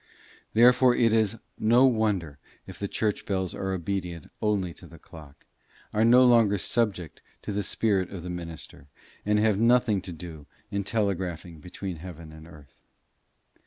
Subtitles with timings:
[0.53, 5.45] Therefore it is no wonder if the church bells are obedient only to the clock,
[5.93, 8.87] are no longer subject to the spirit of the minister,
[9.27, 12.81] and have nothing to do in telegraphing between heaven and earth.